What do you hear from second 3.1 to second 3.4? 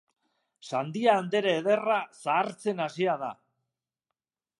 da.